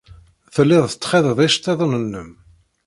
Telliḍ 0.53 0.83
tettxiḍiḍ 0.87 1.37
iceḍḍiḍen-nnem. 1.45 2.29